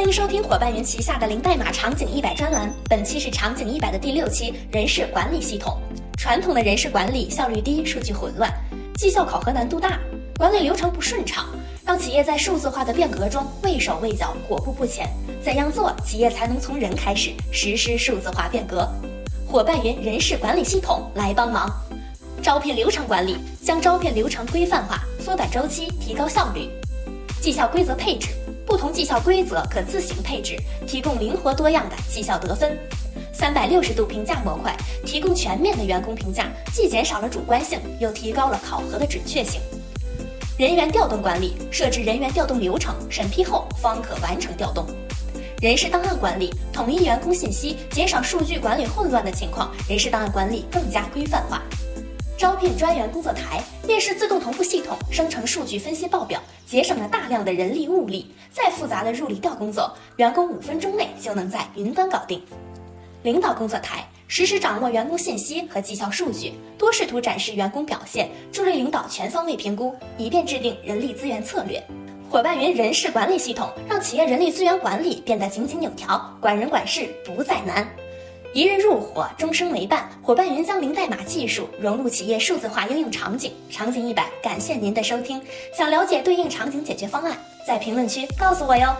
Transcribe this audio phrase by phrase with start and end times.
[0.00, 2.72] 欢迎收听伙伴云旗下的零代码场景一百专栏。
[2.88, 5.76] 本期是场景一百的第六期，人事管理系统。
[6.16, 8.50] 传统的人事管理效率低，数据混乱，
[8.94, 10.00] 绩效考核难度大，
[10.38, 11.44] 管理流程不顺畅，
[11.84, 15.06] 让企业在数字化的变革中畏手畏脚，裹步不前。
[15.44, 18.88] 怎样做，企业才能从人开始实施数字化变革？
[19.46, 21.70] 伙伴云人事管理系统来帮忙。
[22.42, 26.70] 招聘流程管理，将招聘流程规范化，缩短周期，提高效率。
[27.38, 28.28] 绩效规则配置，
[28.70, 30.56] 不同绩效规则可自行配置，
[30.86, 32.78] 提供灵活多样的绩效得分。
[33.32, 34.72] 三百六十度评价模块，
[35.04, 39.60] 提供全面的员工评价，既减少了主观性，又提高了考核的准确性。
[40.56, 44.86] 人员调动管理，设置人员调动流程，审批后方可完成调动。
[45.60, 51.60] 人事档案管理，统一员工信息，减少数据管理混乱的情况，人事档案管理更加规范化。
[52.40, 58.34] 招聘专员工作台，面试自动同步系统生成数据分析报表，节省了大量的人力物力。
[58.50, 62.42] 再复杂的入理调工作，员工五分钟内就能在云端搞定。
[63.24, 71.78] 领导工作台，实时掌握员工信息和绩效数据，多视图展示员工表现，助力领导全方位评估，以便制定人力资源策略。
[72.30, 77.86] 伙伴云人事管理系统，让企业人力资源管理变得井井有条，管人管事不再难。
[78.52, 80.10] 一日入伙，终生为伴。
[80.22, 83.52] 伙伴云将零代码技术融入企业数字化应用场景。
[83.70, 85.40] 场景一百，感谢您的收听。
[85.72, 88.92] 想了解对应场景解决方案，在评论区告诉我哟。